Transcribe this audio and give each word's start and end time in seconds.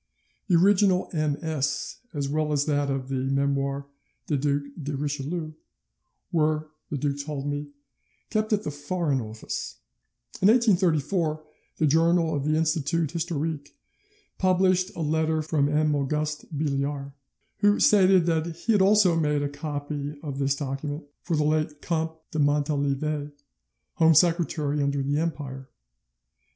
The 0.47 0.55
original 0.55 1.11
MS., 1.13 1.97
as 2.11 2.27
well 2.27 2.51
as 2.51 2.65
that 2.65 2.89
of 2.89 3.07
the 3.09 3.23
Memoires 3.29 3.83
du 4.25 4.35
Duc 4.35 4.63
de 4.81 4.97
Richelieu, 4.97 5.53
were, 6.31 6.71
the 6.89 6.97
duke 6.97 7.23
told 7.23 7.45
me, 7.45 7.67
kept 8.31 8.51
at 8.51 8.63
the 8.63 8.71
Foreign 8.71 9.21
Office. 9.21 9.77
In 10.41 10.47
1834 10.47 11.43
the 11.77 11.85
journal 11.85 12.33
of 12.33 12.45
the 12.45 12.55
Institut 12.55 13.11
historique 13.11 13.75
published 14.39 14.89
a 14.95 15.01
letter 15.01 15.43
from 15.43 15.69
M. 15.69 15.93
Auguste 15.93 16.45
Billiard, 16.57 17.11
who 17.57 17.79
stated 17.79 18.25
that 18.25 18.47
he 18.55 18.71
had 18.71 18.81
also 18.81 19.15
made 19.15 19.43
a 19.43 19.49
copy 19.49 20.17
of 20.23 20.39
this 20.39 20.55
document 20.55 21.03
for 21.21 21.35
the 21.37 21.43
late 21.43 21.79
Comte 21.79 22.17
de 22.31 22.39
Montalivet, 22.39 23.31
Home 23.97 24.15
Secretary 24.15 24.81
under 24.81 25.03
the 25.03 25.19
Empire. 25.19 25.69